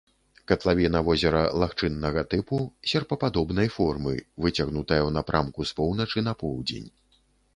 Катлавіна 0.51 0.99
возера 1.07 1.41
лагчыннага 1.63 2.23
тыпу, 2.31 2.57
серпападобнай 2.93 3.69
формы, 3.77 4.13
выцягнутая 4.45 4.99
ў 5.07 5.11
напрамку 5.21 5.61
з 5.73 5.79
поўначы 5.81 6.27
на 6.29 6.33
поўдзень. 6.41 6.89